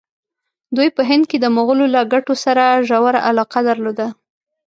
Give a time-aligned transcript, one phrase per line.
[0.75, 4.07] دوی په هند کې د مغولو له ګټو سره ژوره علاقه درلوده.